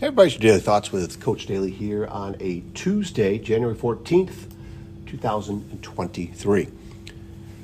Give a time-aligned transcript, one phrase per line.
[0.00, 4.50] Hey, your daily thoughts with Coach Daly here on a Tuesday, January 14th,
[5.04, 6.68] 2023.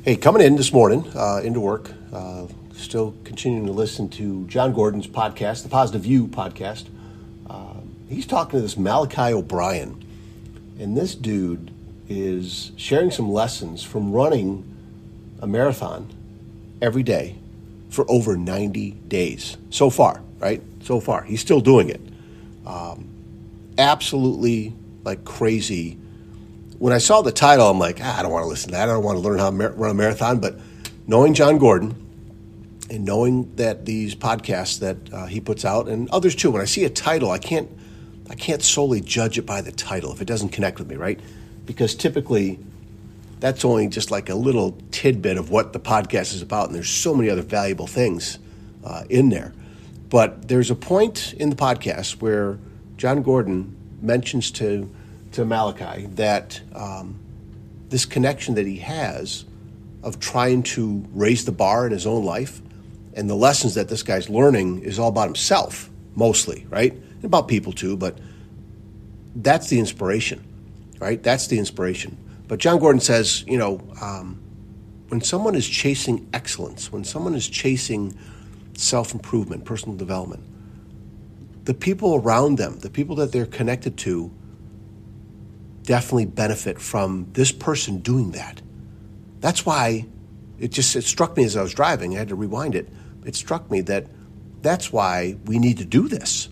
[0.05, 4.75] Hey, coming in this morning uh, into work, uh, still continuing to listen to Jon
[4.75, 6.89] Gordon's podcast, the Positive View podcast.
[7.49, 10.05] Uh, he's talking to this Malachi O'Brien,
[10.79, 11.71] and this dude
[12.07, 14.62] is sharing some lessons from running
[15.41, 16.07] a marathon
[16.82, 17.37] every day
[17.89, 20.62] for over 90 days so far, right?
[20.82, 21.23] So far.
[21.23, 22.03] He's still doing it
[22.66, 23.08] um,
[23.79, 25.98] absolutely like crazy.
[26.79, 28.89] When I saw the title, I'm like, ah, I don't want to listen to that.
[28.89, 30.40] I don't want to learn how to run a marathon.
[30.40, 30.58] But
[31.06, 31.94] knowing Jon Gordon
[32.91, 36.66] and knowing that these podcasts that uh, he puts out and others too, when I
[36.66, 37.70] see a title, I can't
[38.28, 41.20] I can't solely judge it by the title if it doesn't connect with me, right?
[41.64, 42.58] Because typically
[43.39, 46.91] that's only just like a little tidbit of what the podcast is about, and there's
[46.91, 48.39] so many other valuable things
[48.84, 49.53] uh, in there.
[50.09, 52.59] But there's a point in the podcast where
[52.97, 54.91] Jon Gordon mentions to
[55.33, 57.19] to Malachi that um,
[57.89, 59.45] this connection that he has
[60.03, 62.63] of trying to raise the bar in his own life
[63.15, 66.93] and the lessons that this guy's learning is all about himself mostly, right?
[66.93, 68.19] And about people too, but
[69.35, 70.45] that's the inspiration,
[71.01, 71.23] right?
[71.23, 72.17] That's the inspiration.
[72.48, 74.41] But Jon Gordon says, you know, um,
[75.09, 78.17] when someone is chasing excellence, when someone is chasing
[78.77, 80.45] self improvement, personal development.
[81.65, 84.31] The people around them, the people that they're connected to,
[85.83, 88.63] definitely benefit from this person doing that.
[89.41, 90.07] That's why
[90.59, 92.15] it just it struck me as I was driving.
[92.15, 92.89] I had to rewind it.
[93.25, 94.07] It struck me that
[94.63, 96.49] that's why we need to do this.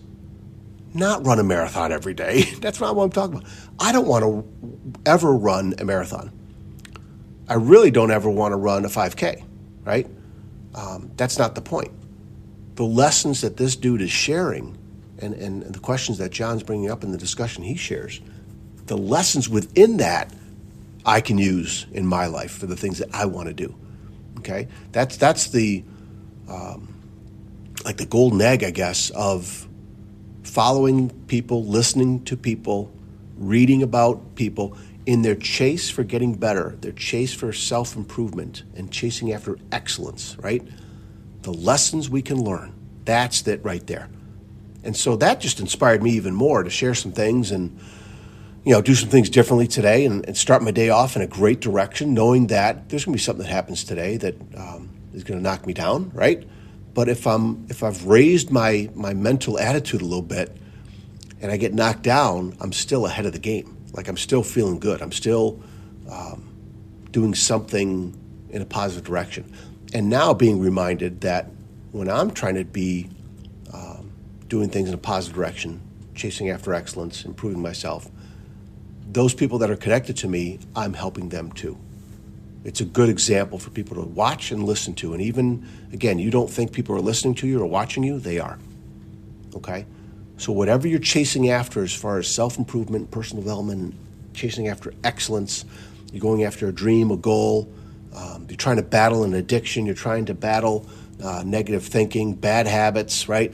[0.93, 2.43] Not run a marathon every day.
[2.61, 3.49] That's not what I'm talking about.
[3.81, 6.31] I don't want to ever run a marathon.
[7.49, 9.43] I really don't ever want to run a 5K,
[9.83, 10.07] right?
[10.73, 11.91] Um, that's not the point
[12.75, 14.77] the lessons that this dude is sharing
[15.19, 18.21] and, and the questions that Jon's bringing up in the discussion he shares,
[18.85, 20.31] the lessons within that
[21.05, 23.73] I can use in my life for the things that I want to do.
[24.39, 25.83] Okay, that's that's the
[26.49, 26.93] um,
[27.85, 29.67] like the golden egg, I guess, of
[30.43, 32.91] following people, listening to people,
[33.37, 38.91] reading about people in their chase for getting better, their chase for self improvement, and
[38.91, 40.35] chasing after excellence.
[40.39, 40.61] Right
[41.45, 42.73] the lessons we can learn.
[43.05, 44.09] That's it right there.
[44.83, 47.79] And so that just inspired me even more to share some things and
[48.63, 51.27] you know do some things differently today and, and start my day off in a
[51.27, 55.23] great direction, knowing that there's going to be something that happens today that um, is
[55.23, 56.47] going to knock me down, right?
[56.93, 60.55] But if I'm if I've raised my my mental attitude a little bit
[61.41, 63.77] and I get knocked down, I'm still ahead of the game.
[63.93, 65.01] Like I'm still feeling good.
[65.01, 65.61] I'm still
[66.09, 66.49] um,
[67.11, 68.19] doing something
[68.49, 69.53] in a positive direction
[69.95, 71.49] and now being reminded that
[71.93, 73.07] when I'm trying to be
[73.73, 74.11] um,
[74.49, 75.79] doing things in a positive direction,
[76.13, 78.09] chasing after excellence, improving myself,
[79.09, 81.77] those people that are connected to me, I'm helping them too.
[82.65, 85.13] It's a good example for people to watch and listen to.
[85.13, 88.37] And even, again, you don't think people are listening to you or watching you, they
[88.37, 88.59] are.
[89.55, 89.85] Okay?
[90.35, 93.95] So, whatever you're chasing after as far as self improvement, personal development,
[94.33, 95.63] chasing after excellence,
[96.11, 97.71] you're going after a dream, a goal,
[98.15, 100.87] um, you're trying to battle an addiction, you're trying to battle
[101.23, 103.53] uh, negative thinking, bad habits, right?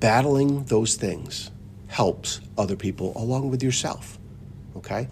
[0.00, 1.50] Battling those things
[1.86, 4.18] helps other people along with yourself.
[4.76, 5.08] Okay?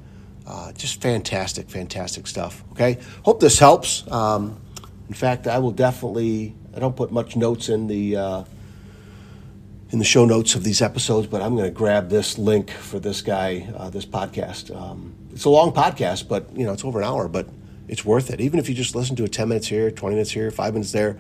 [0.47, 2.65] Uh, just fantastic, fantastic stuff.
[2.73, 2.99] Okay?
[3.25, 4.11] Hope this helps.
[4.11, 4.61] Um,
[5.09, 8.17] in fact, I will definitely, I don't put much notes in the.
[8.17, 8.45] Uh,
[9.93, 13.01] in the show notes of these episodes, but I'm going to grab this link for
[13.01, 14.73] this guy, uh, this podcast.
[14.73, 17.27] Um, it's a long podcast, but you know it's over an hour.
[17.27, 17.49] But
[17.91, 18.41] it's worth it.
[18.41, 20.93] Even if you just listen to it 10 minutes here, 20 minutes here, five minutes
[20.93, 21.19] there,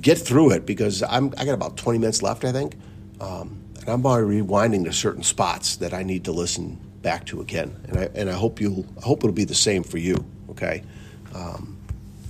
[0.00, 2.76] get through it because I'm, I got about 20 minutes left, I think.
[3.20, 7.42] Um, and I'm already rewinding to certain spots that I need to listen back to
[7.42, 7.78] again.
[7.88, 10.24] And I, and I hope you'll, I hope it'll be the same for you.
[10.48, 10.82] Okay.
[11.34, 11.76] Um,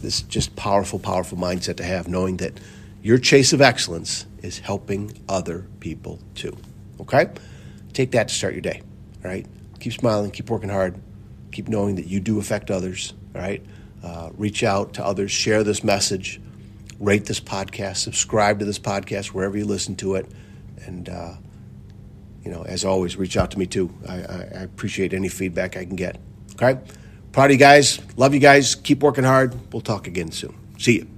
[0.03, 2.59] this just powerful, powerful mindset to have, knowing that
[3.01, 6.57] your chase of excellence is helping other people too.
[7.01, 7.31] Okay?
[7.93, 8.83] Take that to start your day.
[9.25, 9.47] All right?
[9.79, 11.01] Keep smiling, keep working hard,
[11.53, 13.63] keep knowing that you do affect others right?
[14.03, 16.41] Uh, reach out to others, share this message,
[17.01, 20.27] rate this podcast, subscribe to this podcast wherever you listen to it,
[20.85, 21.35] and uh,
[22.45, 23.93] you know, as always, reach out to me too.
[24.09, 26.19] I, I, I appreciate any feedback I can get.
[26.55, 26.81] Okay,
[27.33, 29.73] proud of you guys, love you guys, keep working hard.
[29.73, 30.55] We'll talk again soon.
[30.79, 31.16] See you.